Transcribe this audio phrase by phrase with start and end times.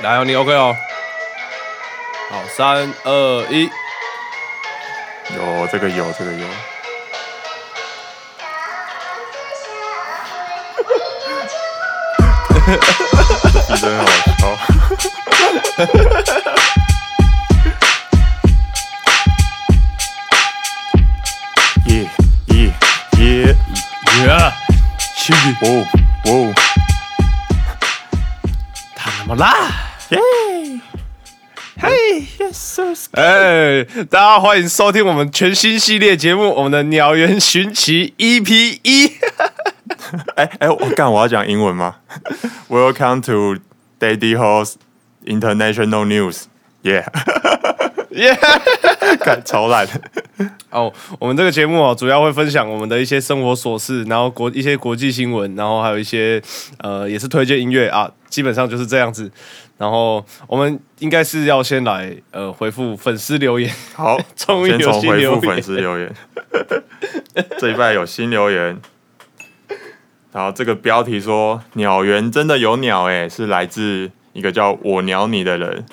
[0.00, 0.76] 来哦，你 OK 哦？
[2.30, 3.68] 好，三二一，
[5.34, 6.46] 有这个有这个有，
[13.68, 14.04] 你真好
[14.38, 14.56] 笑。
[21.86, 22.08] 耶
[22.54, 22.72] 耶
[23.18, 23.56] 耶！
[24.20, 24.52] 耶，
[25.16, 25.68] 去哇
[26.24, 26.30] 哇
[28.94, 29.87] 他那么辣！
[33.12, 39.12] 哎，大家欢迎收听我们全新系列节目，我们的鸟园寻奇 EP 一。
[40.36, 41.96] 哎哎，我干，我要讲英文吗
[42.68, 43.56] ？Welcome to
[44.00, 44.74] Daddy Ho's
[45.26, 46.44] International News。
[48.18, 49.16] 耶， 耶！
[49.20, 49.86] 干超烂。
[50.70, 56.40] 哦，我们这个节目哦，主要会分享我们的一些生活琐事，然后国一些国际新闻，然后还有一些
[56.78, 59.30] 呃，也是推荐音乐啊，基本上就是这样子。
[59.78, 66.12] 然后我们应该是要先来呃回复粉丝留言， 好， 终于有新留言回复粉丝留言。
[67.58, 68.80] 这一拜有新留言，
[70.32, 75.86] 然后这个标题说“鸟园真的有鸟”，哎，是来自一个叫我鸟你的人。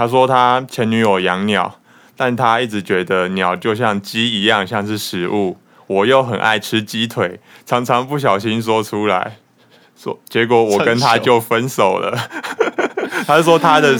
[0.00, 1.78] 他说他前女友养鸟，
[2.16, 5.58] 但他一直觉得鸟就像鸡一样，像是食物。
[5.88, 9.36] 我又很爱吃鸡腿，常常不小心说出来，
[9.94, 12.16] 说结果我跟他就分手了。
[13.28, 13.94] 他是说他的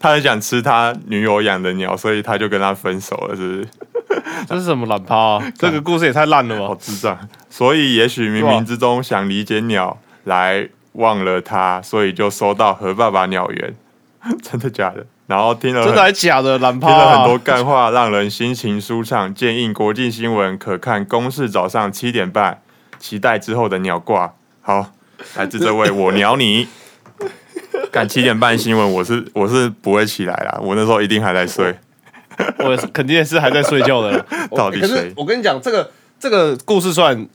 [0.00, 3.68] 他很想吃他女友养的鸟，所以他就跟他分手了，是不是？
[4.48, 5.42] 这是什么懒趴啊？
[5.56, 6.66] 这个故事也太烂了吧！
[6.66, 7.16] 好智障。
[7.48, 13.76] 所以也许冥冥之中想理解鸟，来忘了他，所以就收到和爸爸鸟园，
[14.42, 15.06] 真的假的？
[15.26, 17.18] 然后听了真的还假的懒趴、听了啊？
[17.18, 19.34] 很多干话，让人心情舒畅。
[19.34, 22.60] 建议国际新闻可看公视早上七点半，
[22.98, 24.34] 期待之后的鸟挂。
[24.60, 24.92] 好，
[25.36, 26.68] 来自这位我鸟你。
[27.90, 31.74] 赶七点半新闻，我是我是不会起来啦，我那时候一定还在睡。
[32.58, 34.24] 我肯定是还在睡觉的
[34.56, 35.88] 到底谁我跟你讲，这个
[36.18, 37.26] 这个故事虽然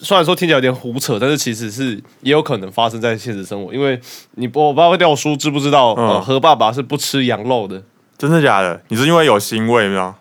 [0.00, 3.72] 虽然说听起来有点胡扯，但是其实是也有可能发生在现实生活。
[3.72, 4.00] 因为
[4.32, 7.82] 你不我不知道廖叔知不知道，何爸爸是不吃羊肉的。
[8.16, 8.80] 真的假的？
[8.88, 10.16] 你是因为有腥味吗？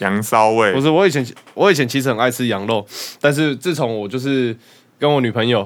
[0.00, 0.72] 羊骚味？
[0.74, 2.86] 不是，我以前我以前其实很爱吃羊肉，
[3.20, 4.54] 但是自从我就是
[4.98, 5.60] 跟我女朋友，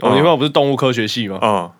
[0.00, 1.70] 我嗯女朋友不是动物科学系嘛，嗯，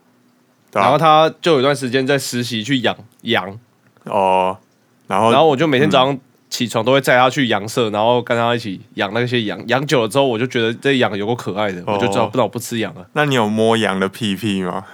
[0.72, 3.56] 对啊然后她就有一段时间在实习去养羊，
[4.04, 4.58] 哦，
[5.06, 6.19] 然后然后我就每天早上
[6.50, 9.60] 起床都会载他去羊舍，然后跟他一起养那些羊。
[9.69, 13.06] 养久了之后，我就觉得这羊有够可爱的，我就知道哦不然我不吃羊了。
[13.12, 14.84] 那你有摸羊的屁屁吗？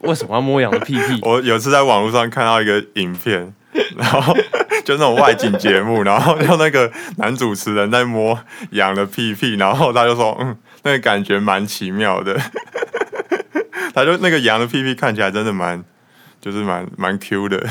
[0.00, 1.20] 为什么要摸羊的屁屁？
[1.22, 3.54] 我有次在网络上看到一个影片，
[3.96, 4.34] 然后
[4.84, 8.38] 就那种外景节目，然后就那个男主持人在摸
[8.70, 12.36] 羊的屁屁，然后他就说，嗯，那个感觉蛮奇妙的。
[13.94, 15.82] 他就那个羊的屁屁看起来真的蛮，
[16.40, 17.64] 就是蛮蛮 Q 的。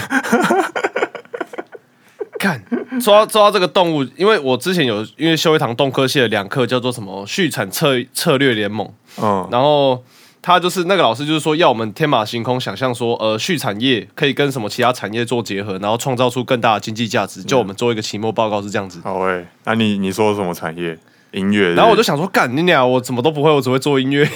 [2.42, 2.62] 看，
[3.00, 8.92] 说到说到这个动物，因为我之前有因为修一堂动科系的两课，叫做什么畜产策策略联盟，
[9.22, 10.04] 嗯，然后
[10.42, 17.44] 他就是那个老师就是说要我们天马行空想象说，呃，畜产业可以跟什么其他产业做结合，然后创造出更大的经济价值。
[17.44, 19.00] 就我们做一个期末报告是这样子。
[19.04, 20.98] 好诶、那你你说什么产业？
[21.34, 21.74] 音乐？
[21.76, 24.28] 然后我就想说，干你俩，我什么都不会，我只会做音乐。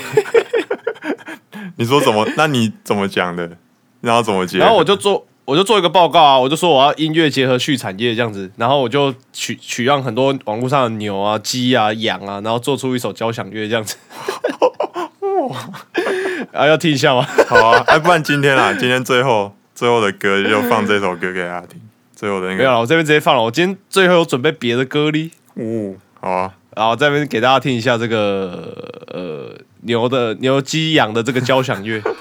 [1.76, 2.26] 你说怎么？
[2.38, 3.52] 那你怎么讲的？
[4.00, 4.60] 然后怎么结？
[4.60, 13.96] 然后我就做，我就做一个报告啊，我就说我要音乐结合畜产业这样子，然后我就取取样很多网络上的牛啊、鸡啊、羊啊，然后做出一首交响乐这样子。
[16.52, 17.24] 啊，要听一下吗？
[17.48, 21.80] 好啊，哎，不然今天啊，今天最后最后的歌就放这首歌给大家听。
[22.16, 23.44] 最后的那个，没有了，我这边直接放了。
[23.44, 28.74] 我今天最后有准备别的歌哩，哦，好啊，然后这边给大家听一下这个
[29.10, 32.02] 呃牛的牛鸡羊的这个交响乐。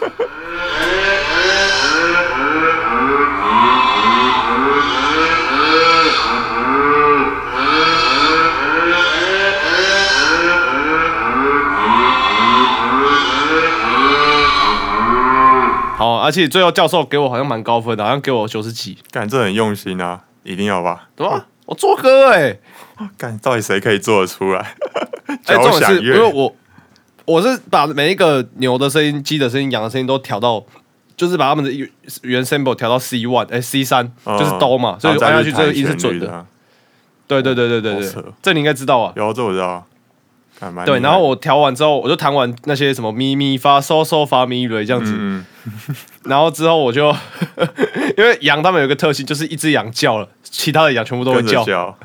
[16.24, 21.08] 而且最后教授给我好像蛮高分的，好像给我九十几，干这很用心啊，一定要吧？
[21.14, 21.46] 对吧？
[21.66, 22.58] 我做歌哎、
[23.16, 24.74] 干到底谁可以做得出来？
[25.26, 26.54] 哎，交重点是因为，我
[27.26, 30.64] 我是把每一个牛的声音、鸡的声音、羊的声音都调到，
[31.16, 31.88] 就是把他们的原
[32.22, 36.46] 原 sample 调到 C one，哎 C 三嗯就是哆嘛，所以按下去这个音是准的。
[37.26, 39.12] 对对对对对对，这你应该知道啊。
[39.16, 39.82] 有这我知道啊，
[40.86, 45.44] 对，然后我调完之后，我就弹完那些什么咪咪发嗦嗦发咪瑞这样子，嗯，
[46.24, 47.14] 然后之后我就
[48.16, 51.98] 因为羊他们有一个特性，就是一只羊叫了，其他的羊全部都会叫，跟着叫，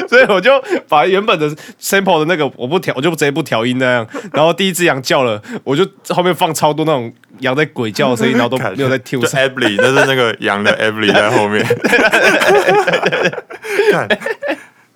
[0.08, 0.50] 所以我就
[0.88, 1.48] 把原本的
[1.80, 9.20] sample 的那个我不调，我就直接不调音那样，然后第一只羊叫了，我就后面放超多那种羊在鬼叫的声音，然后都看没有在听。
[9.20, 11.66] 就 Ably，那是那个羊的 Ably 在后面。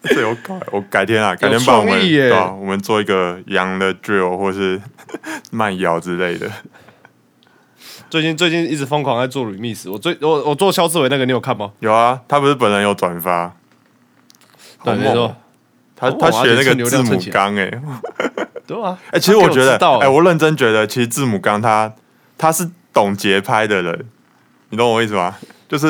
[0.02, 4.80] 看， 这有改，我改天啊，改天帮我们啊，我们做一个羊的 drill 或是
[5.50, 6.50] 慢摇之类的。
[8.10, 11.72] 最近最近一直疯狂在做 remix，我最我我做肖志伟那个你有看吗？
[11.80, 13.48] 有啊，他不是本人有转发，
[14.76, 15.34] 好对，没错，
[15.96, 17.70] 他他学那个字母量蹭钱纲哎，
[18.66, 21.90] 对啊，哎，其实我觉得哎，我认真觉得，其实字母纲他
[22.36, 24.06] 他是懂节拍的人，
[24.68, 25.36] 你懂我意思吗？
[25.66, 25.86] 就是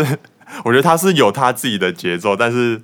[0.64, 2.80] 我觉得他是有他自己的节奏，但是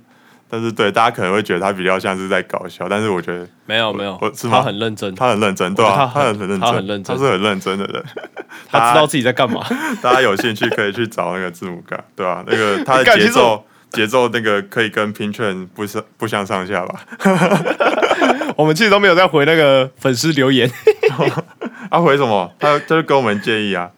[0.49, 8.03] 但是对大家可能会觉得他比较像是在搞笑，但是我觉得没有没有我是，吗他很认真，他很认真，对啊，我觉得他很很认真，他很认真他是很认真的人。
[8.67, 9.63] 他知道自己在干嘛。
[10.01, 16.99] 大家有兴趣可以去找那个字母哥，对吧、那个 他的节奏节奏那个可以跟拼券不相不相上下吧？
[18.57, 20.69] 我们其实都没有在回那个粉丝留言。
[21.91, 22.51] 他回什么？
[22.59, 23.89] 他他就跟我们建议啊。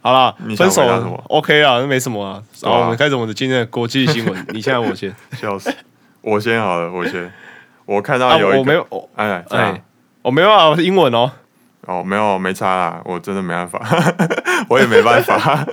[0.00, 0.82] 好啦你，分手
[1.28, 2.42] OK 啊，那没什么啊。
[2.60, 4.46] 对啊好，我们开始我们的今天的国际新闻。
[4.50, 5.74] 你现在我先 笑死！
[6.20, 7.30] 我先好了，我先。
[7.84, 9.82] 我看啊，到有一个，我没有，哎哎，
[10.22, 11.30] 我没有啊，我是英文哦。
[11.86, 13.80] 哦，没有没差啦，我真的没办法，
[14.68, 15.66] 我也没办法。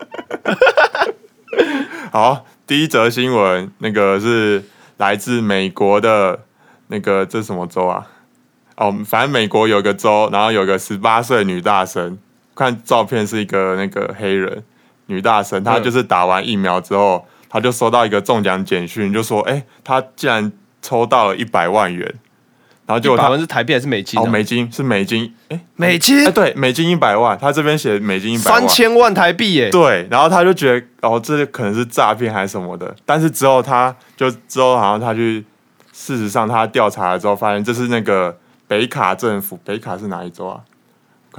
[2.12, 4.64] 好，第一则新闻，那个是
[4.98, 6.40] 来自美国的，
[6.88, 8.08] 那个这是什么州啊？
[8.78, 12.18] 哦，反正美国有个州，然后有个十八岁女大生，
[12.56, 14.64] 看照片是一个那个黑人
[15.08, 22.06] 女大生，她嗯就是打完疫苗之后，她就收到一个中奖简讯，就说，哎、她竟然抽到了一百万元，
[22.86, 24.24] 然后结果她一百万是台币还是美金啊？
[24.24, 29.70] 哦，美金是美金，哎、美金哎，对，美金一百万，他这边写美金一百万，三千万台币耶。
[29.70, 35.44] 对，然后他就觉得哦，这可能是诈骗还是什么的，但是之后他就之后好像他去，
[35.92, 38.38] 事实上他调查了之后发现这是那个
[38.68, 40.62] 北卡政府，北卡是哪一州啊？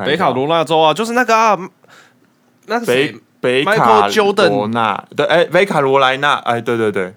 [0.05, 1.59] 北卡罗纳州啊，就是那个啊，
[2.67, 7.15] 那个谁北北卡罗纳，对，哎，北卡罗来纳，哎，对对对，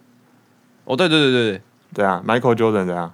[0.86, 1.62] 哦，对对对对对
[1.94, 3.14] 对啊，Michael Jordan 怎样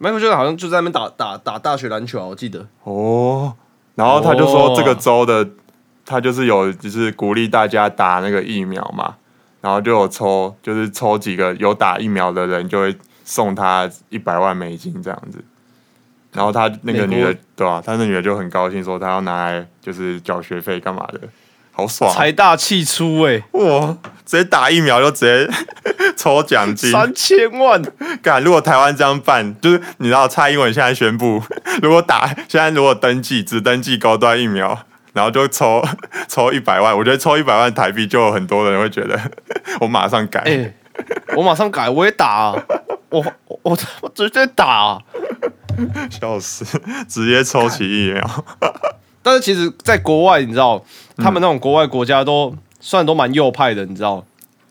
[0.00, 2.66] ？，Michael Jordan 好像就在那边打打打大学篮球啊，我记得。
[2.82, 3.54] 哦，
[3.94, 5.48] 然后他就说哦这个州的，
[6.04, 9.14] 他就是有就是鼓励大家打那个疫苗嘛，
[9.60, 15.44] 然后就有抽，就是抽几个有打疫苗的人就会送他一百万美金这样子。
[16.34, 21.20] 然后他那个女的，对吧、他那女的就很高兴，说她要拿来就是缴学费干嘛的，
[21.70, 23.96] 好爽啊、财大气粗哎，哇！
[24.26, 25.54] 直接打疫苗就直接
[26.16, 27.80] 抽奖金，三千万，
[28.22, 31.40] 干，如果台湾这样办，就是你知道蔡英文现在宣布，
[31.80, 34.76] 如果打现在如果登记只登记高端疫苗，
[35.12, 35.80] 然后就抽
[36.26, 39.16] 抽一百万，我觉得抽一百万台币就有很多人会觉得
[39.80, 40.74] 我马上改，哎，
[41.36, 42.54] 我马上改，我也打啊，
[43.10, 44.98] 我我我我直接打啊。
[46.10, 46.64] 笑死，
[47.08, 48.44] 直接抽起疫苗，
[49.22, 50.82] 但是其实，在国外，你知道，
[51.16, 54.24] 他嗯们那种国外国家都算都蛮右派的，你知道？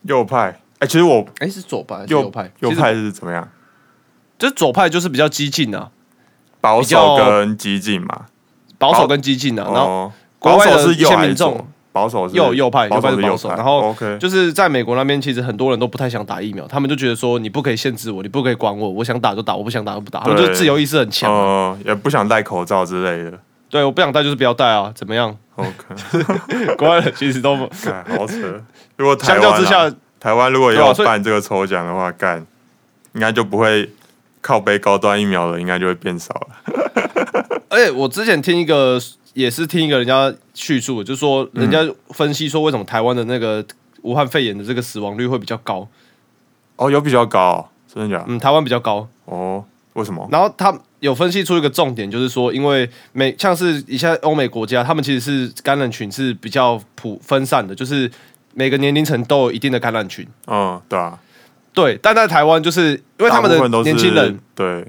[0.03, 2.51] 右派，哎、其实我哎，是左派右右派？
[2.59, 3.47] 右派是怎么样？
[4.37, 5.89] 就是左派，就是比较激进啊，
[6.59, 8.25] 保守跟激进嘛，
[8.77, 9.63] 保守跟激进啊。
[9.63, 11.67] 然后哦，国外的一些民众左？
[11.93, 21.31] 保守是右右派，右派是保守然后 OK，就是在美国那边，其实很多人都不太想打疫苗，他们就觉得说你不可以限制我，你不可以管我，我想打就打，我不想打就不打，他们就自由意识很强。
[21.31, 23.37] 哦、 也不想戴口罩之类的
[23.69, 25.73] 对，我不想戴就是不要戴啊，怎么样？，OK。
[26.77, 28.35] 国外人其实都干好扯。
[28.97, 32.45] 如果台相较之下，台湾如果要办这个抽奖的话，干
[33.13, 33.89] 应该就不会
[34.41, 36.73] 靠背高端疫苗了，应该就会变少了。
[37.69, 38.99] 而 且我之前听一个，
[39.33, 43.65] 也是听一个人家叙述，就是说人家分析说为什么台湾的那个
[44.03, 45.87] 武汉肺炎的这个死亡率会比较高，
[46.75, 48.25] 哦，有比较高、哦，真的假的？
[48.29, 49.07] 嗯，台湾比较高。
[49.25, 49.63] 哦，
[49.93, 50.27] 为什么？
[50.31, 58.09] 然后他有分析出一个重点，就是说，因为美像是一些欧美国家，他们其实是感染群是比较普分散的，就是
[58.53, 60.27] 每个年龄层都有一定的感染群。
[60.47, 61.17] 嗯，对啊，
[61.73, 64.85] 对，但在台湾就是因为他们的年轻人，对，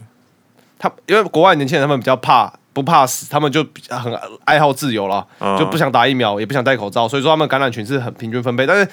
[0.78, 4.14] 他因为国外年轻人他们比较怕不怕死，他们就很
[4.44, 8.86] 爱好自由啦，嗯就不想打疫苗，也不想戴口罩，所以说他们感染群是很平均分配，但是。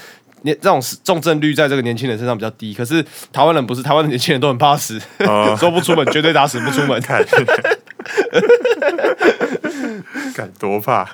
[0.43, 6.99] 年这种重症率在这个年轻人身上比较低，可是台湾人不是，台湾的年轻人都很怕死，呃， 说不出门绝对打死不出门。
[10.33, 11.07] 敢，多怕，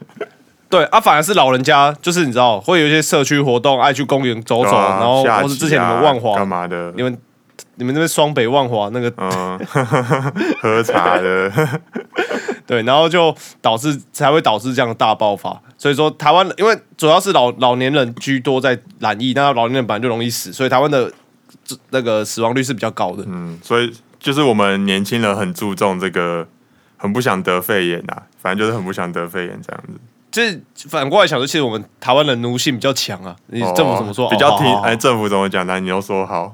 [0.70, 7.04] 对啊，反而是老人家，就是你知道会有一些社区活动，爱去公园走走，啊然后下或是之前你们万华干，嘛的你？
[7.04, 7.18] 们
[7.76, 9.60] 你们那边双北万华那个嗯，
[10.62, 11.52] 喝茶的，
[12.68, 15.60] 对，然后就导致才会导致这样的大爆发。
[15.78, 21.12] 所以说，台湾因为主要是老老年人居多在染疫，那老年人本来就容易死，所以台湾的
[21.64, 23.24] 这那个死亡率是比较高的。
[23.26, 26.46] 嗯，所以就是我们年轻人很注重这个，
[26.98, 29.94] 很不想得肺炎啊，反正就是很不想得肺炎这样子。
[30.30, 33.36] 就是反过来想说，其实我们台湾人奴性比较强啊。
[33.48, 34.30] 你哦政府怎么说？
[34.30, 36.54] 比较听哎，政府怎么讲的，你又说好，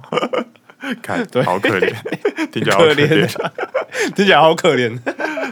[1.02, 1.94] 看，对好可怜，
[2.52, 3.50] 听起来好可可怜怜，
[4.16, 5.00] 听起来好可怜。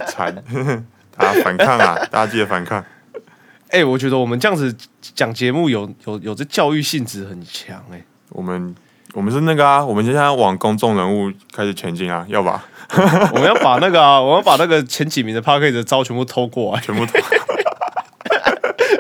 [0.08, 0.36] 惨，
[1.16, 2.84] 大家反抗啊，大家记得反抗。
[3.70, 4.76] 哎、我觉得我们这样子
[5.16, 8.76] 讲节目有有有这教育性质很强哎、我们
[9.14, 12.66] 我们是那个啊，我们现在往公众人物开始前进啊，要吧？
[13.34, 17.14] 我们要把那个啊，我们要把那个前几名的 p a r k e 的招全部偷过来，全部偷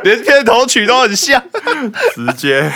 [0.04, 1.44] 连片头曲都很像。
[2.14, 2.72] 直接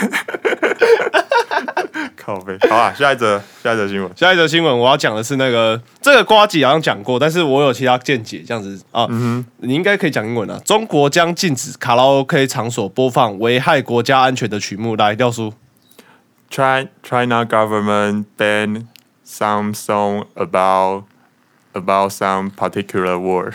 [2.26, 2.58] 靠背。
[2.68, 4.12] 好啊，下一则下一则新闻。
[4.16, 9.08] 下一则新闻我要讲的是那个这个瓜子好像讲过，但是我有其他见解，这样子啊，
[9.58, 10.60] 你应该可以讲英文啊。
[10.66, 14.96] 中国将禁止卡拉 OK 场所播放危害国家安全的曲目。
[14.96, 15.54] 来，廖叔
[16.50, 18.88] ，China China government ban
[19.26, 21.04] some song about
[21.74, 23.54] about some particular word，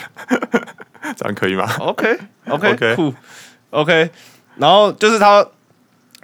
[1.17, 3.15] 这样可以吗？OK OK OK
[3.71, 4.11] OK，
[4.57, 5.43] 然后就是他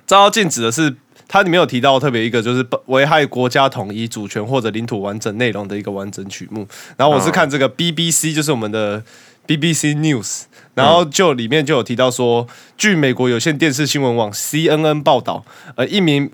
[0.05, 0.95] 遭到禁止的是，
[1.29, 6.67] 它里面有提到特别一个就是危害国家统一、主权或者领土完整内容的一个完整曲目。
[6.97, 9.03] 然后我是看这个 BBC，就是我们的
[9.47, 10.43] BBC News，
[10.75, 15.45] 然后就里面就有提到说，据美国有线电视新闻网 CNN 报道，
[15.77, 16.31] 呃，一名。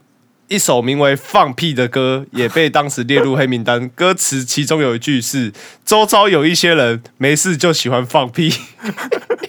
[0.49, 5.51] 一首名为《放屁》的歌也被当时列入黑名单，歌词其中有一句是
[5.83, 8.53] “周遭有一些人没事就喜欢放屁”，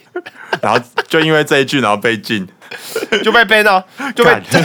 [0.62, 2.48] 然后就因为这一句，然后被禁，
[3.22, 3.86] 就被 ban 了，
[4.16, 4.64] 就被 干。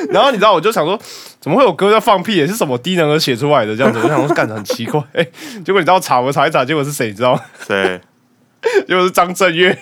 [0.10, 0.98] 然后你知道，我就想说，
[1.40, 2.36] 怎么会有歌叫放屁？
[2.36, 3.98] 也是什么低能儿写出来的这样子？
[4.02, 5.00] 我想说， 干的很奇怪。
[5.12, 5.26] 哎、
[5.64, 7.08] 结果你知道查，我查一查，结果是谁？
[7.08, 7.40] 你知道吗？
[7.66, 8.00] 对，
[8.88, 9.78] 结果是张震岳。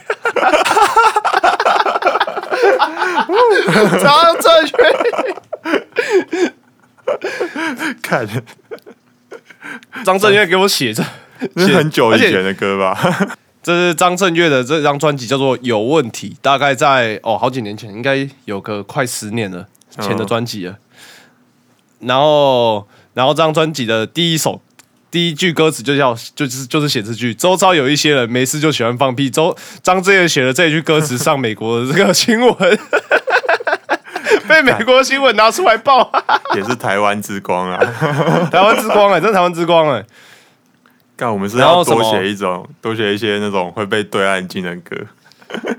[4.00, 4.86] 张震岳，
[8.02, 8.26] 看，
[10.04, 11.04] 张震岳给我写着，
[11.54, 12.96] 这是很久以前的歌吧？
[13.62, 20.76] 这是张震岳的这张专辑，叫做《有问题》，大概在哦好几年前，应该有个快十年了前的专辑了。
[22.00, 24.60] 然后，然后这张专辑的第一首
[25.10, 29.28] 第一句歌词就叫就是就是写这句：周遭有一些人没事就喜欢放屁。
[29.28, 32.78] 周张震岳写了这一句歌词上美国的这个新闻，
[34.46, 36.12] 被美国新闻拿出来报，
[36.54, 37.78] 也是台湾之光啊！
[38.52, 40.04] 台湾之光哎、真的台湾之光哎、
[41.16, 44.96] 干，我们是要多写一种，多写一些那种会被对岸禁的歌，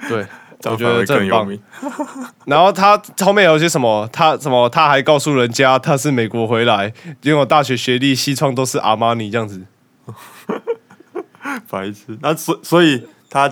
[0.10, 0.26] 对。
[0.66, 1.48] 我觉得这很棒。
[2.46, 9.62] 然后他后面有些什么，他什么他还告诉人家他是美国回来，拥有大学学历，西装都是阿玛尼这样子。
[11.70, 12.18] 白痴。
[12.22, 13.52] 那所所以他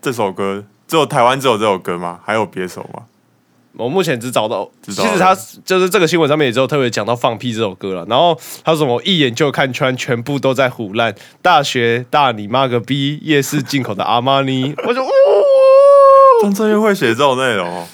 [0.00, 2.20] 这首歌只有台湾只有这首歌吗？
[2.24, 3.02] 还有别首吗？
[3.76, 8.06] 我目前只找到，其实他就是这个新闻上面也只有特别讲到放屁这首歌了。
[8.08, 11.12] 然后他说什么一眼就看穿，全部都在胡乱。
[11.42, 15.08] 大学大你妈个逼，夜市进口的阿玛尼，我就呜，
[16.42, 17.86] 张震岳会写这种内容哦？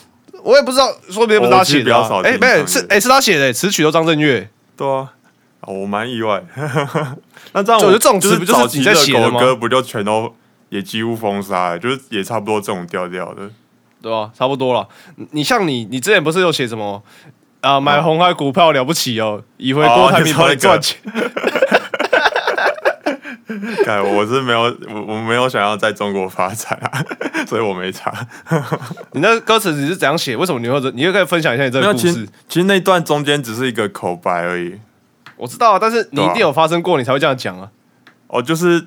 [0.43, 1.95] 我也不知道，说不定不是他写的。
[2.23, 4.49] 哎、听没有是哎、是他写的、词曲都张震岳。
[4.77, 5.13] 对啊，
[5.61, 6.43] 哦我蛮意外。
[7.53, 10.35] 那这样就我觉得这种就词不就是你在写的歌不就全都
[10.71, 13.51] 也几乎封杀了，就是也差不多这种调调的。
[14.03, 14.89] 对吧、差不多了。
[15.17, 17.03] 你你像你，你之前不是有写什么
[17.61, 17.79] 啊？
[17.79, 20.97] 买红海股票了不起哦，以为郭台铭帮你赚钱。
[23.85, 27.05] 看，我是没有，我我没有想要在中国发展啊，
[27.47, 28.13] 所以我没查。
[29.13, 30.37] 你那歌词你是怎样写？
[30.37, 30.91] 为什么你会这？
[30.93, 32.29] 你又可以分享一下你这个故事。
[32.49, 34.79] 其实那段中间只是一个口白而已。
[35.37, 37.71] 我知道啊，但是你一定有发生过，你才会这样讲啊。
[38.27, 38.87] 哦，就是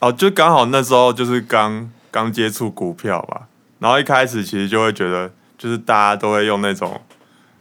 [0.00, 3.42] 哦，就刚好那时候就是刚刚接触股票吧，
[3.78, 7.00] 然后一开始其实就会觉得，就是大家都会用那种，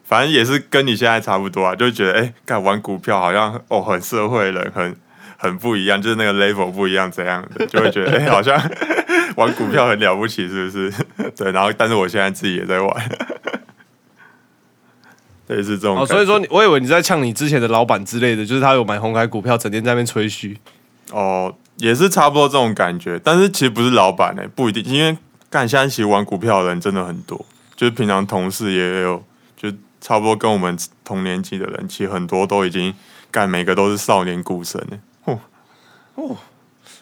[0.03, 4.95] 反正也是跟你现在差不多啊，就觉得哎，干、玩股票好像哦很社会人，很
[5.41, 8.55] 很不一样，就是那个 level 不一样怎样的，就会觉得哎、好像
[9.35, 10.93] 玩股票很了不起，是不是？
[11.35, 13.09] 对，然后但是我现在自己也在玩，
[15.47, 20.55] 类似这种哦，所以说你我以为你在呛你之前的老板之类的，就是他有买红海股票，整天在那边吹嘘。
[21.11, 25.17] 哦，也是差不多这种感觉，但是其实不是老板哎、不一定，因为
[25.49, 27.43] 干现在其实玩股票的人真的很多，
[27.75, 29.23] 就是平常同事也有，
[29.57, 29.69] 就
[29.99, 32.93] 差不多跟我们同年纪的人，其实很多都已经
[33.31, 34.99] 干，每个都是少年股神哎、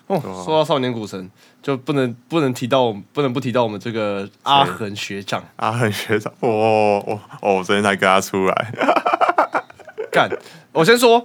[0.08, 1.30] 哦，说到少年股神，
[1.62, 5.44] 就不能不能提到我们，不能不提到我们这个阿恒学长。
[5.58, 8.74] 阿恒学长，哦哦哦，我昨天才跟他出来，
[10.12, 10.28] 干，
[10.72, 11.24] 我先说，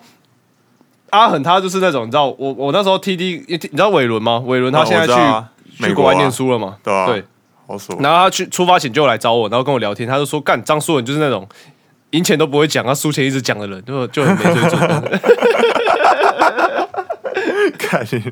[1.10, 4.38] 阿恒他就是那种，你知道，我我那时候 T D，你知道伟伦吗？
[4.44, 5.14] 伟伦他啊现在去、
[5.86, 6.76] 去国外念书了嘛？
[6.84, 7.24] 对啊、对，
[7.66, 7.98] 好爽。
[8.02, 11.48] 然后他去出发前就来找我，然后跟我聊天，他就说干张书文就是那种
[12.10, 14.78] 赢钱都不会讲，他输钱一直讲的人，就就很没水准。
[17.78, 18.22] 看你，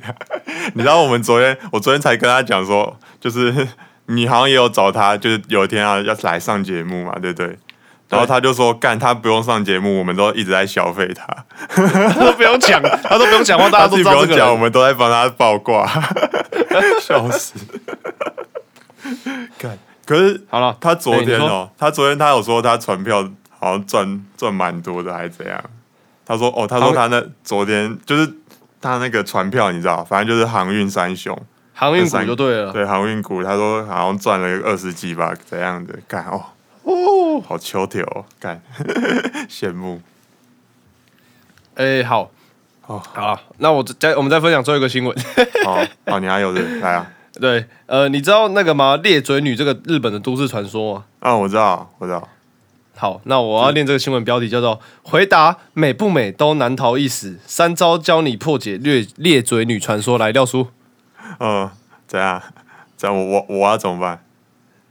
[0.74, 3.66] 你知道我们昨天，我昨天才跟他讲说，就是
[4.06, 7.58] 你好像也有找他，就是有一天啊要来上节目嘛，对不对？
[8.08, 11.26] 然后他就说干，他不用上节目，我们都一直在消费他，
[11.74, 14.60] 他都不用讲，他都不用讲话，大家都知道这个不用讲，我人。
[14.60, 15.90] 们都在帮他报挂，
[17.00, 17.54] 笑死。
[19.58, 23.26] 干，可是好了，他昨天哦，他昨天他有说他船票
[23.58, 25.58] 好像赚赚蛮多的，还是怎样？
[26.26, 28.30] 他说哦，他说他那昨天就是
[28.82, 31.34] 他那个船票，你知道，反正就是航运三雄，
[31.72, 32.72] 航运股就对了。
[32.72, 35.96] 对航运股，他说好像赚了二十几吧，怎样的？
[36.06, 36.44] 干哦
[36.82, 38.60] 哦，好秋条哦，干
[39.48, 40.02] 羡慕
[41.76, 42.30] 哎、好，
[42.86, 43.00] 哦。
[43.14, 45.16] 好，那我再我们再分享最后一个新闻。
[45.64, 47.06] 哦哦，你还有的 来啊？
[47.40, 48.96] 对，呃，你知道那个吗？
[48.96, 51.04] 裂嘴女这个日本的都市传说吗？
[51.20, 52.28] 啊，我知道，我知道。
[52.96, 60.16] 好，那我要念这个新闻标题叫做“回答美不美都难逃一死，三招教你破解裂裂嘴女传说”。
[60.18, 60.68] 来，廖叔，
[61.40, 61.68] 嗯，
[62.06, 62.40] 怎样？
[62.96, 64.24] 这样我我我要怎么办？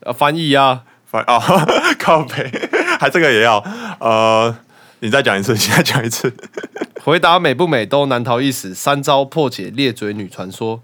[0.01, 1.39] 呃，翻译啊，翻哦，
[1.99, 2.51] 靠背，
[2.99, 3.63] 还这个也要？
[3.99, 4.53] 呃，
[4.99, 6.33] 你再讲一次，你再讲一次。
[7.03, 10.81] 回答美不美都难逃一死，三招破解裂嘴女传说。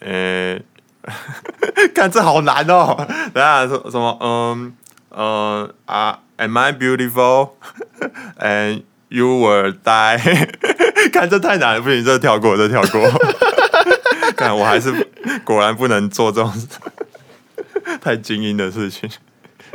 [0.00, 0.60] 呃，
[1.94, 2.94] 看这好难哦。
[3.32, 4.18] 等一下什什么？
[4.20, 4.74] 嗯
[5.14, 7.50] 呃啊，Am I beautiful?
[8.38, 10.48] And you will die。
[11.12, 13.00] 看这太难了，不行，这跳过，这跳过。
[14.36, 14.92] 看我还是
[15.44, 16.52] 果然不能做这种
[18.00, 19.08] 太精英的事情。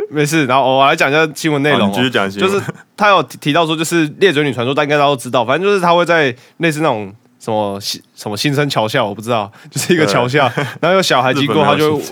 [0.10, 2.66] 没事，然后我来讲一下新闻内容、继续讲新闻就是
[2.98, 12.04] 他有提提到说，就是猎嘴女传说，大家应该都知道，反正就是他会在类似那种什么新什么新生桥下，我不知道，就是一个桥下，然后有小孩经过，他就会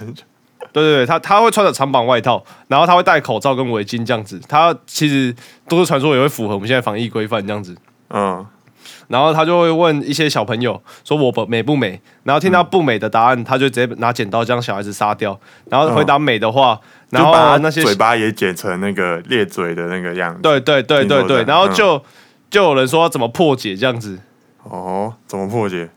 [0.81, 4.39] 对对对，他他会穿着长版外套，然后他会戴口罩跟围巾这样子。
[4.47, 5.35] 他其实
[5.67, 7.75] 都市传说也会符合我们现在防疫规范这样子。
[8.09, 8.45] 嗯
[9.09, 15.37] 然后他就会问一些小朋友说我不美不美，然后听到不美的答案，他就直接拿剪刀将小孩子杀掉。
[15.69, 16.77] 然后回答美的话，
[17.09, 20.41] 然就把那些嘴巴也剪成那个裂嘴的那个样子。
[20.41, 22.01] 对对对对然后就
[22.49, 24.19] 就有人说怎么破解这样子。
[24.63, 25.89] 哦，怎么破解？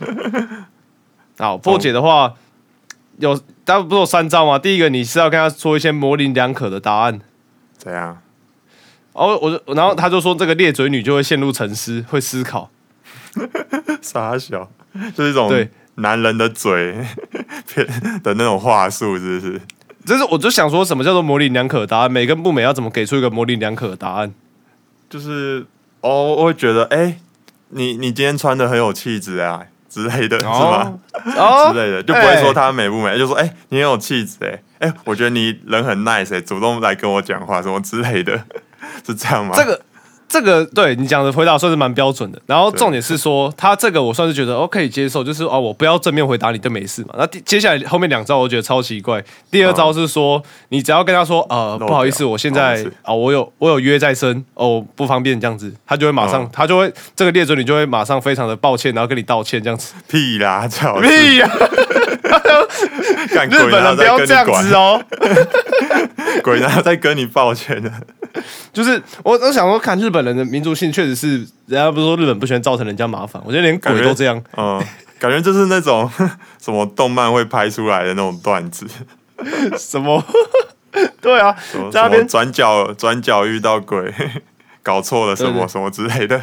[1.38, 2.32] 好，破解的话
[3.18, 4.58] 有，他不是有三招吗？
[4.58, 7.20] 第一个你是要跟他说一些模棱两可的答案。
[7.76, 8.20] 怎样？
[9.12, 12.70] 哦，我就然后他就说这个裂嘴女就会陷入沉思，会思考。
[14.00, 14.70] 傻小，
[15.14, 17.04] 就是一种对男人的嘴
[17.66, 17.86] 骗
[18.22, 19.60] 的那种话术，是不是？
[20.06, 24.32] 就是我就想说什么叫做模棱两可的答案，美跟不美要怎么给出一个模棱两可的答案？
[25.10, 25.66] 就是
[26.00, 27.18] 哦，我会觉得，哎、
[27.70, 30.98] 你你今天穿的很有气质啊之类的，是吗？
[31.36, 38.38] 哦之类的，就不会说她美不美，就说，哎、你很有气质，哎，哎，我觉得你人很 nice，哎、主动来跟我讲话什么之类的，
[39.06, 39.54] 是这样吗？
[39.56, 39.80] 这个
[40.28, 42.40] 这个对你讲的回答算是蛮标准的。
[42.46, 47.14] 然后重点是说，他这个我算是觉得哦可以接受，就是哦我不要正面回答你就没事嘛。
[47.16, 49.24] 那接下来后面两招我觉得超奇怪。
[49.50, 59.94] 第二招是说，你只要跟他说呃不好意思，我现在哦我有我有约在身哦不方便这样子，他就会马上、嗯他就会这个列准你就会马上非常的抱歉，然后跟你道歉这样子。
[60.08, 61.48] 屁啦，最好屁呀、
[63.34, 65.28] 干日本人不要这样子哦， 哦。
[66.42, 67.90] 鬼然后再跟你抱歉的，
[68.72, 74.40] 就是我我想说，看日本人的民族性确实是，人家不是说日本不喜欢造成人家麻烦，我觉得连鬼都这样。
[74.56, 74.82] 嗯，
[75.18, 76.10] 感觉就是那种
[76.60, 78.86] 什么动漫会拍出来的那种段子，
[79.76, 80.22] 什么？
[81.20, 84.12] 对啊什么，在那边转角转角遇到鬼，
[84.82, 86.40] 搞错了什么什么之类的，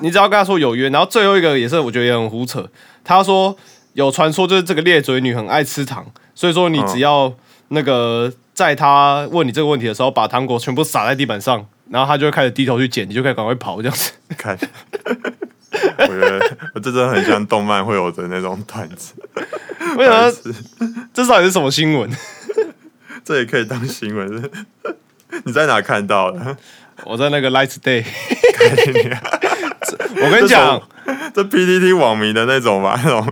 [0.00, 2.66] 你只要跟他说有约，然后最后一个也是我觉得也很胡扯，
[3.04, 3.54] 他说
[3.96, 6.04] 有传说就是这个裂嘴女很爱吃糖，
[6.34, 7.32] 所以说你只要
[7.68, 14.12] 那个在她问你这个问题的时候，把糖果全部撒在地板上，然后她就会开始低头去捡，你就可以赶快跑这样子。
[14.36, 14.56] 看。
[15.98, 19.14] 我觉得我这真的很像动漫会有的那种段子，
[19.96, 20.30] 为什么
[21.14, 22.10] 这到底是什么新闻？
[23.24, 24.50] 这也可以当新闻。
[25.44, 26.56] 你在哪看到的？
[27.04, 28.04] 我在那个 Light Day，
[30.22, 30.80] 我跟你讲，
[31.34, 33.26] 这 PPT 网民的那种吧，那种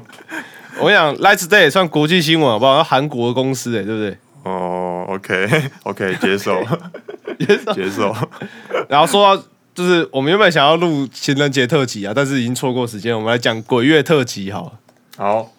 [0.80, 2.82] 我跟你讲，Light Day 也算国际新闻好不好？
[2.82, 4.16] 韩国公司哎、对不对？
[4.44, 6.62] 哦，OK OK，接受
[7.38, 8.14] 接受，接受
[8.88, 9.42] 然后说到
[9.74, 14.72] 就是我们原本想要录情人节特辑啊，但是已经错过时间，我们来讲鬼月特辑好了。
[15.16, 15.50] 好，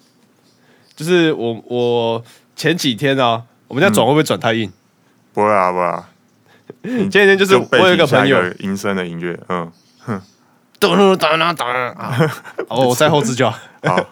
[0.95, 2.23] 就是我我
[2.55, 4.71] 前几天啊，我们这样转会不会转太硬？
[5.33, 6.09] 不会啊不会啊，
[6.83, 9.69] 前几天就是我有一个朋友，阴森的音乐，嗯，
[10.79, 12.17] 噔当当当啊，
[12.67, 14.05] 哦，我在后置就好，好，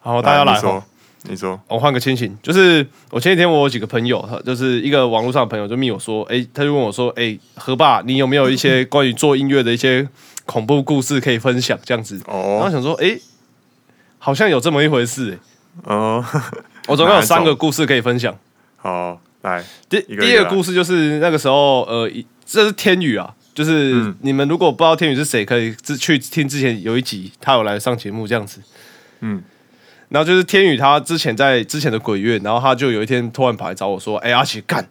[0.00, 0.82] 好，大家来说，
[1.22, 10.08] 你说，我换个心情，就是我前几天我有几个朋友，他就是一个网络上的朋友，就密我说，哎、他就问我说，哎、何爸，你有没有一些关于做音乐的一些
[10.46, 11.78] 恐怖故事可以分享？
[11.84, 13.18] 这样子，然后哦，想说，哎、
[14.18, 15.38] 好像有这么一回事、
[15.86, 16.24] 哎，哦，
[16.88, 18.36] 我总共有三个故事可以分享。
[18.76, 28.60] 好，来，第第一个故事就是那个时候，呃，一这是天宇啊，就是嗯你们如果不知道天宇是谁，可以之去听之前有一集他有来上节目这样子。
[29.20, 29.42] 嗯，
[30.08, 34.88] 然后就是天宇他之前在之前的鬼月，然后他就有一天突然跑来找我说：“哎、阿奇干，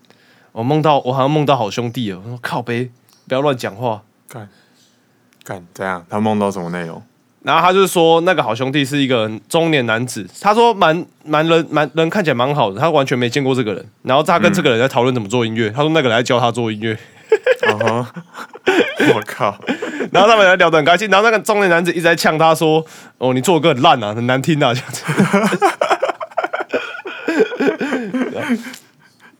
[0.51, 2.91] 我梦到我好像梦到好兄弟了。”我说：“靠呗，
[3.27, 4.03] 不要乱讲话。
[4.27, 4.47] 干，
[5.43, 6.05] 干，怎样？
[6.09, 7.01] 他梦到什么内容？”
[7.41, 13.85] 然后他就是说，那个好兄弟是一个中年男子，他说蛮蛮人蛮人看起来蛮好的，他完全没见过这个人。
[14.03, 16.97] 然后他跟这个人在讨论怎么做音乐，他说那个人在教他做音乐。
[19.13, 19.57] 我靠，
[20.11, 22.83] 然后他们还聊得很开心，然后那个中年男子一直在呛他说
[23.19, 25.03] ：“哦，你做的歌很烂啊，很难听啊，这样子。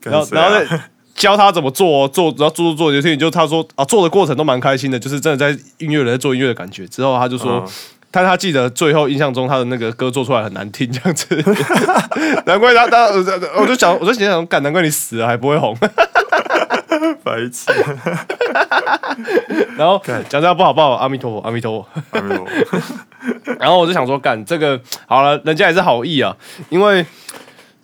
[0.02, 0.80] 然后，然后再
[1.20, 6.86] 教他怎么做，做，然后做做做，有一天就他说啊，做的过程都蛮开心的，就是真的在音乐人在做音乐的感觉。
[6.88, 7.72] 之后他就说，嗯
[8.12, 11.28] 但他记得最后印象中他的那个歌做出来很难听，这样子。
[12.44, 13.04] 难怪他他，
[13.56, 15.76] 我就想，我就心想，干，难怪你死了还不会红。
[17.22, 17.70] 白痴，
[19.78, 21.88] 然后讲这样不好不好，阿弥陀佛，阿弥陀佛。
[22.10, 22.78] 阿弥陀佛，
[23.60, 26.36] 然后我就想说，干这个好了，人家也是好意啊，
[26.68, 27.06] 因为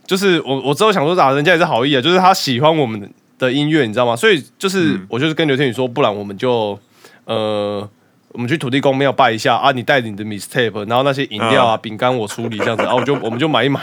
[0.06, 4.16] 就是我我之后想说啊，人家也是好意啊，就是他喜欢我们的音乐，你知道吗？
[4.16, 6.78] 所以就是、嗯我就是跟刘天宇说，不然我们就
[7.24, 7.88] 呃。
[8.32, 9.72] 我们去土地公庙拜一下啊！
[9.72, 13.80] 你带你的 mistape，然后那些饮料啊、嗯饼干我处理这样子，然后我就我们就买一买。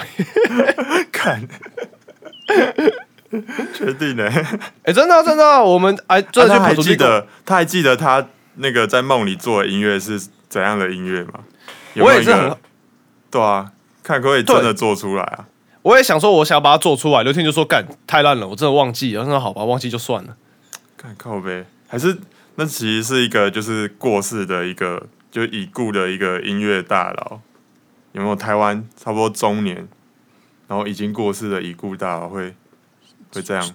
[1.11, 1.41] 看，
[3.73, 4.29] 确定呢？
[4.83, 6.93] 哎、 真的啊、真的啊、我们哎真的他还土地公。
[6.93, 11.39] 记得，他还记得他那个在梦里做的音乐是怎样的音乐吗？
[11.95, 12.55] 有我也是很
[13.31, 13.71] 对啊，
[14.03, 15.45] 看可不可以真的做出来啊？
[15.83, 17.21] 我也想说，我想要把它做出来。
[17.23, 20.35] 刘天就说：“干太烂了，我真的忘记了。”我说：“好吧，忘记就算了。
[20.97, 22.17] 看靠呗，还是
[22.55, 27.39] 那其实是一个就是过世的一个就已故的一个音乐大佬，
[28.13, 29.87] 有没有台湾差不多中年，
[30.67, 32.55] 然后已经过世的已故大佬会
[33.33, 33.69] 会这样？”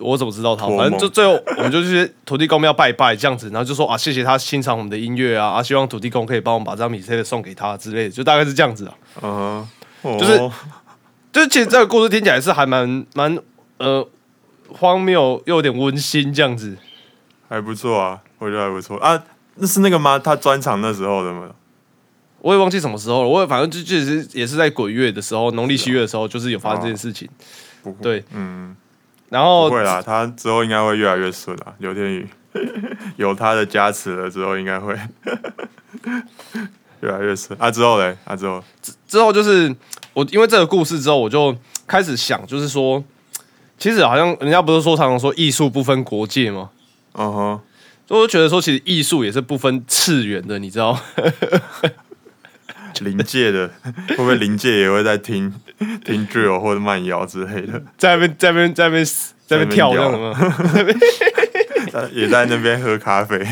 [0.00, 0.66] 我怎么知道他？
[0.66, 8.94] 反正就最后我们就去土地公庙拜一拜这样子，然后就说啊，谢谢他欣赏我们的音乐啊，啊，希望土地公可以帮我们把这张米 C 送给他之类的，就大概是这样子啊。
[9.22, 9.68] 嗯
[10.02, 10.52] 哼，就是哦
[11.34, 13.36] 就是其实这个故事听起来是还蛮蛮
[13.78, 14.08] 呃
[14.68, 16.76] 荒谬又有点温馨这样子。
[17.48, 19.20] 还不错啊，我觉得还不错啊。
[19.56, 20.16] 那是那个吗？
[20.16, 21.50] 他专场那时候的吗？
[22.38, 27.28] 我也忘记什么时候了，我也反正就就是也是在鬼月的时候，农历七月的时候，就是有发生这件事情。
[27.82, 28.76] 不会，对，嗯，
[29.28, 31.74] 然后不会啦，他之后应该会越来越顺啊。
[31.78, 32.28] 刘天宇
[33.16, 34.96] 有他的加持了之后，应该会
[37.04, 37.70] 越来越深啊。
[37.70, 38.62] 之后嘞，啊之后，
[39.06, 39.74] 之后就是
[40.12, 41.54] 我因为这个故事之后，我就
[41.86, 43.02] 开始想，就是说，
[43.78, 46.70] 其实好像人家不是说常常说艺术不分国界吗？
[47.12, 47.60] 嗯哼，
[48.08, 50.98] 所以我就觉得说，其实艺术也是不分次元的，你知道？
[53.00, 53.68] 临界的
[54.10, 55.52] 会不会临界也会在听
[56.04, 60.32] 听 drill 或者慢摇之类的，在那边在那边在那边在那边跳这样吗？
[62.12, 63.44] 也在那边喝咖啡。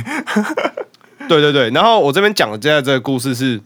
[1.28, 3.60] 对对对，然后我这边讲的现在这个故事是，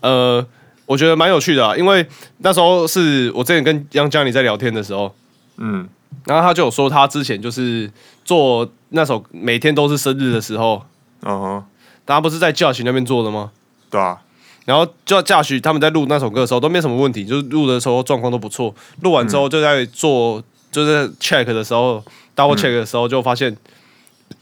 [0.00, 0.44] 呃，
[0.86, 2.06] 我觉得蛮有趣的啊，因为
[2.38, 5.14] 那时候是我之前跟杨佳里在聊天的时候，
[5.56, 5.88] 嗯
[6.24, 7.90] 然后他就有说他之前就是
[8.24, 10.82] 做那首每天都是生日的时候，
[11.22, 11.64] 嗯哼，
[12.04, 13.50] 大家不是在教学那边做的吗？
[13.90, 14.18] 对啊，
[14.66, 18.74] 然后就驾许他们在录那首歌的时候都没什么问题，就是录的时候状况都不错。
[19.00, 22.04] 录完之后就在做，就是 check 的时候
[22.36, 23.56] ，double check 的时候就发现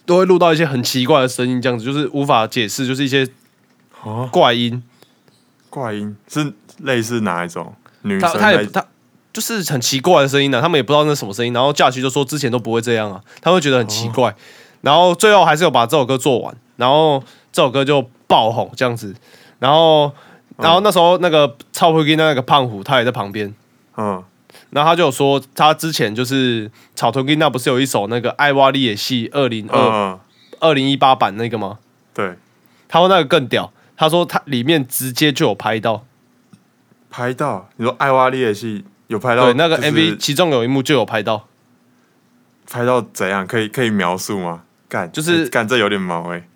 [0.07, 3.29] 都会录到一些很奇怪的声音，这样子就是无法解释，就是一些
[4.03, 4.83] 哦，怪音。
[5.69, 7.75] 怪音是类似哪一种？
[8.03, 8.87] 女他生在他也他
[9.33, 11.53] 就是很奇怪的声音呢、啊，他们也不知道那是什么声音。
[11.53, 14.35] 然后假期就说之前都不会这样啊，他会觉得很奇怪。
[14.81, 19.15] 然后最后还是有把这首歌做完，然后这首歌就爆红这样子。
[19.59, 20.13] 然后
[20.57, 23.53] 然后那时候那个超会跟那个胖虎他也在旁边。
[23.97, 24.23] 嗯
[24.71, 30.19] 然后他就有说，他之前就是草屯金那不是有一首那个《爱瓦利野系》二零二嗯，
[30.61, 31.79] 二零一八版那个吗？
[32.15, 32.35] 对，
[32.89, 36.05] 他说那个更屌，他说他里面直接就有拍到，
[37.11, 41.47] 拍到你说艾瓦利野系有拍到，对，那个 MV 其中有一幕就有拍到，
[42.71, 43.47] 拍到怎样？
[43.47, 44.63] 可以可以描述吗？
[44.89, 46.47] 干，就是欸干这有点毛哎、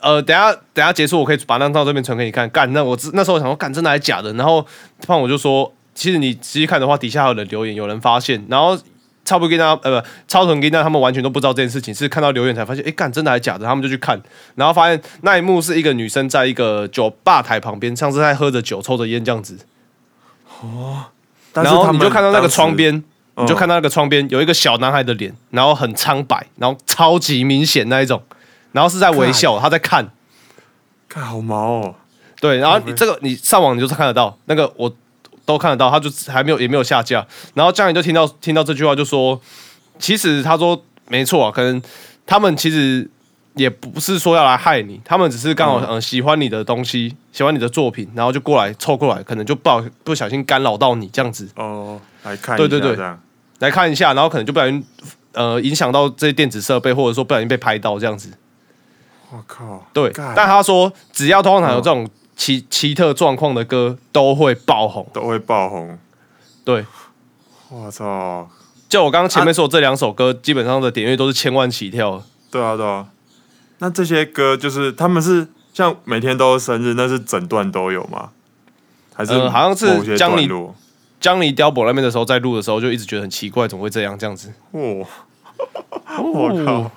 [0.00, 2.48] 呃，等下等下结束，我可以把那张照这边传给你看。
[2.50, 4.32] 干，那我知那时候我想说，干真的还是假的？
[4.34, 4.66] 然后
[5.06, 8.78] 胖我就说，其实你仔细看的话，底下还有人留言，有人发现，然后
[9.24, 14.20] 超不跟他呃不超臀跟他他们完全都不知道这件事情，是看到留言才发现，哎干真的还假的，他们就去看，
[14.54, 19.58] 然后发现那一幕是一个女生在一个酒吧台旁边，像是在喝着酒抽着烟这样子，
[20.60, 21.06] 哦
[21.54, 22.94] 然后你就看到那个窗边，
[23.34, 28.22] 嗯你就看到那个窗边有一个小男孩的脸，然后很苍白，然后超级明显那一种，
[28.70, 30.10] 然后是在微笑，他在看。
[31.08, 31.94] 看好毛哦，
[32.38, 34.94] 对，然后你这个你上网你就是看得到，那个我
[35.48, 37.26] 都看得到，他就还没有也没有下架。
[37.54, 39.40] 然后江宇就听到听到这句话，就说
[39.98, 41.80] 其实他说没错啊，可能
[42.26, 43.08] 他们其实
[43.54, 45.98] 也不是说要来害你，他们只是刚好嗯。
[46.02, 51.48] 喜欢你的东西，喜欢你的作品，然后就过来凑过来，可能就不好不小心干扰到你这样子。
[51.56, 52.90] 哦，来看一对对对。
[52.90, 53.20] 下这样，
[53.60, 54.84] 来看一下，然后可能就不小心
[55.32, 58.30] 呃影响到这些电子设备，或者说不小心被拍到这样子。
[59.30, 62.06] 我靠，对，但他说只要通常有这种
[62.38, 65.06] 奇奇特状况的歌都会爆红。
[65.12, 65.98] 都会爆红，
[66.64, 66.86] 对，
[67.68, 68.48] 我操，
[68.88, 72.22] 就我刚刚前面说的这两首歌，基本上的点阅都是千万起跳。
[72.50, 73.08] 对啊对啊，
[73.80, 78.30] 那这些歌就是他们是像每天都是生日，那是整段都有吗？
[79.14, 80.48] 还是呃好像是某些将你
[81.20, 84.52] 江尼碉堡那边的时候，在录的时候就一直觉得很奇怪，怎么会这样这样子？
[84.70, 85.04] 哦，
[86.22, 86.90] 我靠！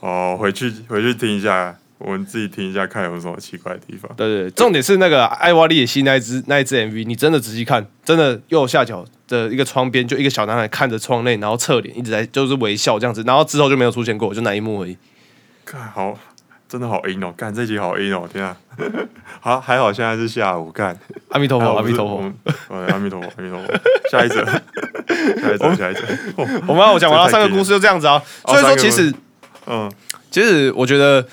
[0.00, 4.10] 哦，回去回去听一下，我们自己听一下，看有什么奇怪的地方。
[4.16, 14.96] 对对對，重点是那个艾瓦利野西那一支那一支 MV，你真的仔细看，真的右下角的一个窗边就一个小男孩看着窗内，然后侧脸一直在就是微笑这样子，然后之后就没有出现过，就那一幕而已。
[15.64, 16.18] 看好，
[16.68, 17.32] 真的好阴哦！
[17.36, 18.28] 干这集好阴哦！
[18.30, 18.54] 天啊！
[19.40, 20.94] 好，还好现在是下午，干。
[21.30, 22.32] 阿弥陀佛，阿弥陀佛。
[22.68, 23.74] 阿弥陀佛，阿弥陀佛。
[24.10, 24.44] 下一则，
[25.40, 26.00] 下一则，下一则。
[26.36, 28.22] 哦我们要讲完了三个故事就这样子啊。
[28.42, 29.12] 哦所以说，其实
[29.66, 29.90] 嗯，
[30.30, 31.26] 其实我觉得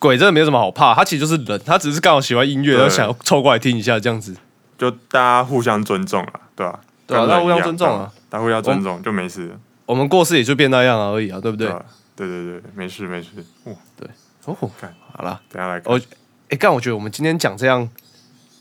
[0.00, 4.34] 鬼真的没有什么好怕，他其实就是人，他只是刚好喜欢音乐，对然后想要凑过来听一下这样子。
[4.76, 6.80] 就大家互相尊重啊，对吧？
[7.06, 11.68] 对啊大家互相尊重啊，大家互相尊重就没事，我们过世也就变那样而已啊，对不对？
[11.68, 11.84] 吧？
[12.16, 13.28] 对对对，没事没事。
[13.64, 14.08] 哦，对
[14.46, 16.00] 哦，看好了，等下来看我
[16.48, 17.88] 哎，干，我觉得我们今天讲这样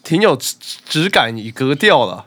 [0.03, 2.25] 挺有质质感与格调了。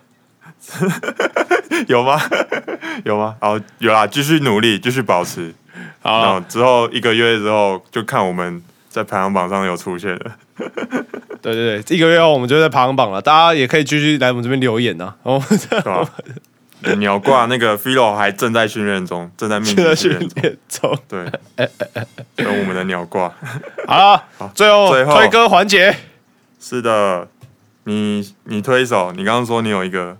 [1.89, 2.21] 有吗？
[3.05, 3.37] 有吗？
[3.41, 5.55] 好，有啦，继续努力，继续保持。
[6.01, 10.31] 好之后一个月之后，就看我们在排行榜上有出现的。
[11.41, 16.09] 对对对，一个月后我们就在排行榜了，大家也可以继续来我们这边留言呐、然后对吧？
[16.99, 20.99] 鸟挂那个 Philo 还正在训练中，正在密集现在训训练中。
[21.09, 21.25] 对，
[22.37, 23.33] 等我们的鸟挂。
[23.87, 24.23] 好了，
[24.55, 25.97] 最后最后推歌环节，
[26.61, 27.27] 是的，
[27.85, 30.17] 你你推一首，你刚刚说你有一个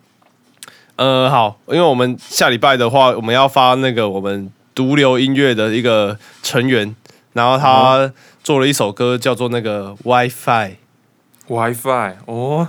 [0.97, 6.95] 呃，好，因为我们下礼拜的话，我们要发那个我们毒瘤音乐的一个成员，
[7.33, 8.11] 然后他
[8.43, 10.77] 做了一首歌叫做那个 WiFi，WiFi
[12.27, 12.69] 哦，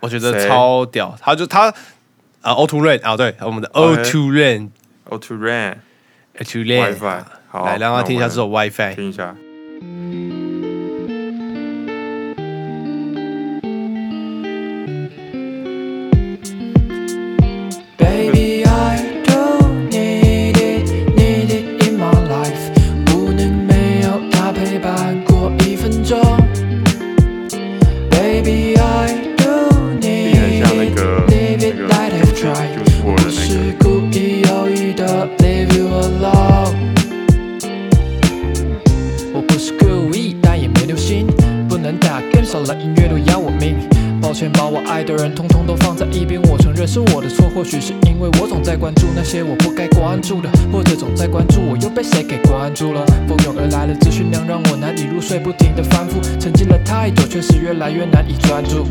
[0.00, 1.74] 我觉得超屌，他就他
[2.42, 4.70] 啊 O Two Rain 啊，对，我们的 O Two Rain
[5.04, 5.76] o to Rain
[6.36, 8.94] O Two Rain，WiFi，好，来让他听一下这首 WiFi。
[8.94, 9.36] 听一下。
[33.02, 36.74] 我不是，故意有意的 leave you alone。
[39.32, 41.26] 我不是故意，但也没留心，
[41.68, 43.76] 不能打跟少了音乐都要我命。
[44.20, 53.04] 抱歉，把我爱的人通通都放在一边，我承认是我的错，或许是因为我总在关注那些我不该关注的，或者总在关注我又被谁给关注了。
[53.26, 58.86] 蜂拥而来的资讯量让我难以入睡，不停的反复，沉浸了太久，却是越来越难以专注。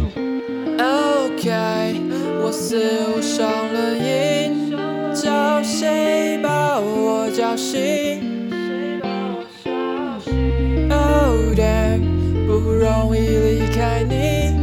[0.79, 2.01] OK，
[2.41, 2.79] 我似
[3.13, 4.71] 乎上了瘾，
[5.13, 8.21] 找谁把我叫醒
[10.89, 12.01] ？Oh damn，
[12.47, 14.53] 不容易离开你，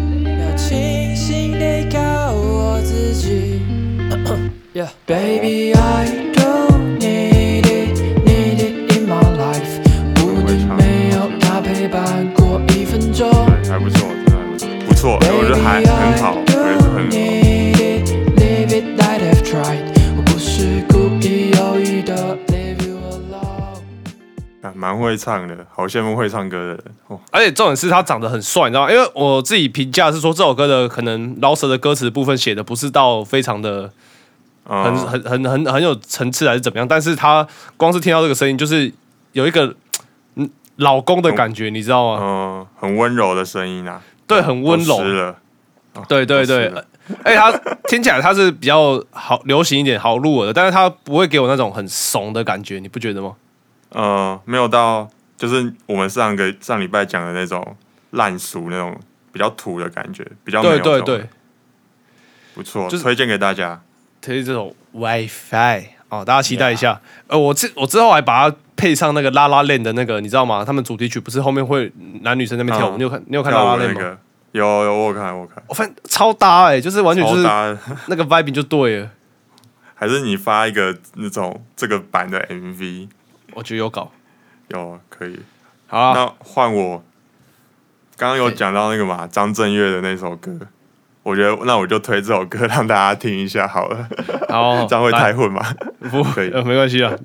[0.40, 3.60] 要清醒得靠我自己。
[4.76, 6.25] Yeah, baby, I
[24.66, 27.20] 啊蛮会唱的，好羡慕会唱歌的人哦。
[27.30, 28.92] 而且重点是他长得很帅，你知道吗？
[28.92, 33.90] 因为我自己评价是说这首歌的可能饶舌的歌词部分写的不是到非常的
[34.64, 38.92] 很嗯，很很很很有层次还是怎么样，但是他光是听到这个声音，就是
[39.32, 39.74] 有一个
[40.34, 42.18] 嗯老公的感觉，你知道吗？
[42.20, 44.98] 嗯，很温柔的声音啊，对，很温柔
[46.08, 46.70] 对对对
[47.22, 47.50] 而且他
[47.88, 53.32] 听起来他是比较好流行一点、好入耳的，但是他不会给我那种很怂的感觉，你不觉得吗？
[53.90, 57.76] 呃，没有到就是我们上个上礼拜讲的那种
[58.10, 58.98] 烂俗那种
[59.32, 61.24] 比较土的感觉，比较对对对，
[62.54, 63.80] 不错，就是推荐给大家。
[64.20, 67.00] 推这种 WiFi 哦，大家期待一下。
[67.28, 70.64] 呃，我之我之后还把它配上那个拉拉链的那个，你知道吗？
[70.64, 72.96] 他们主题曲不是后面会男女生在那边跳舞？
[72.96, 73.96] 嗯你有看你有看拉拉链吗？
[73.98, 74.18] 那个
[74.52, 77.76] 有有我有看我有看，我发现超搭哎、就是完全就是搭。
[78.06, 79.10] 那个 vibe 就对了，
[79.94, 83.08] 还是你发一个那种这个版的 MV，
[83.56, 84.12] 我觉得有搞。
[84.68, 85.40] 有可以。
[85.86, 87.02] 好啊，那换我，
[88.16, 90.52] 刚刚有讲到那个嘛，张震岳的那首歌，
[91.22, 94.06] 我觉得那我就推这首歌 让大家听一下好了，
[94.50, 95.64] 好， 这样会太混吗？
[96.10, 97.16] 不 可以呃没关系啊。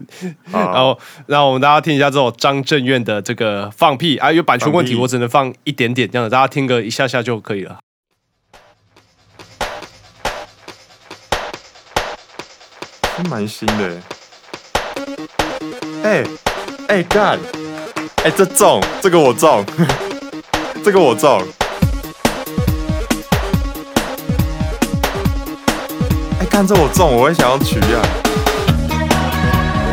[0.51, 7.79] 然好，后让我们大家听一下这首张震岳的这个放屁啊，有版权问题，我只能放一点点这样子，大家听个一下下就可以了。
[13.17, 14.01] 是蛮新的耶。
[16.03, 16.23] 哎
[16.87, 17.37] 哎干，
[18.23, 19.63] 哎这中，这个我中，
[20.83, 21.41] 这个我中。
[26.39, 28.01] 哎看这我中，我也想要取啊。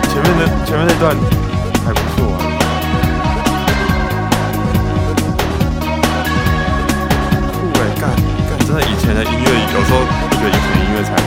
[0.09, 1.15] 前面的前面那段
[1.85, 2.41] 还不错啊。
[7.53, 8.09] 酷哎干
[8.49, 11.23] 干，真的以前的音乐有时候不觉得以前的音乐才是。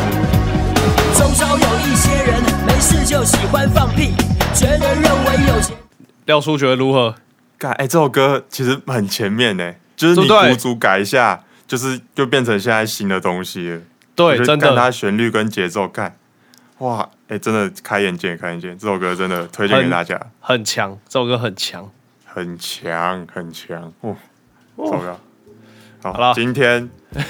[1.20, 4.16] 周遭有一些人没事就喜欢放屁，
[4.54, 5.76] 觉得认为有钱。
[6.26, 7.16] 廖叔觉得如何？
[7.58, 13.82] 改，哎、这首歌其实很前面呢，就是你鼓足改一下，就是就变成现在新的东西了。
[14.16, 16.16] 对，真的干它旋律跟节奏，看，
[16.80, 18.76] 哇，哎、真的开眼界，开眼界！
[18.76, 21.90] 这首歌真的推荐给大家，很强，这首歌很强。
[22.26, 24.16] 很强，很强，哦，
[24.78, 25.20] 这首歌。
[26.04, 26.90] 好好了今天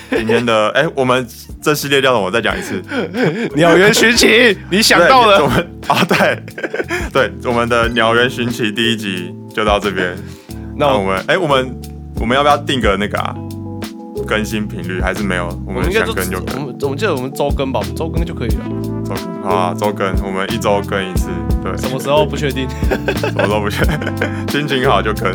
[0.09, 1.27] 今天的 哎、我们
[1.61, 2.25] 这系列叫什么？
[2.25, 2.81] 我再讲一次。
[3.55, 5.49] 鸟园寻奇，你想到了我了？
[5.49, 6.43] 们啊，对
[7.11, 10.15] 对，我们的鸟园寻奇第一集就到这边。
[10.77, 11.75] 那我们哎、我们
[12.19, 13.35] 我们要不要定个那个啊
[14.25, 15.01] 更新频率？
[15.01, 15.47] 还是没有？
[15.65, 16.61] 我们想更就更。
[16.61, 18.63] 我们我们记得我们周更吧，我们周更就可以了。
[19.03, 21.29] 周更好啊，周更，我们一周更一次。
[21.63, 22.67] 对，什么时候不确定？
[23.17, 23.83] 什么时候不缺，
[24.49, 25.31] 心情好就更。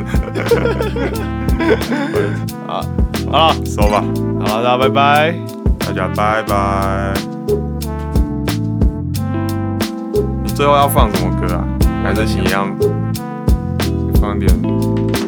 [3.31, 4.05] 好了，收吧，
[4.41, 5.35] 好了，大家拜拜。
[5.81, 7.15] 大家拜拜。
[10.43, 11.65] 你最后要放什么歌啊？
[12.03, 12.75] 还是你一样
[14.21, 14.51] 放点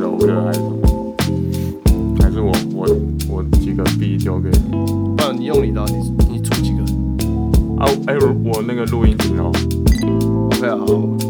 [0.01, 2.17] 柔歌还是什么？
[2.21, 2.87] 还是我我
[3.29, 4.71] 我几个 B 丢给你？
[5.17, 6.83] 不然你用你的啊，你你出几个
[7.79, 9.53] 啊，哎、我那个录音屏哦。
[10.51, 11.28] ？OK 啊，好。